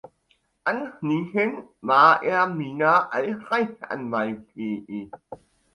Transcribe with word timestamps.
Anschließend 0.63 1.63
war 1.81 2.23
er 2.23 2.57
wieder 2.57 3.13
als 3.13 3.39
Rechtsanwalt 3.51 4.49
tätig. 4.51 5.11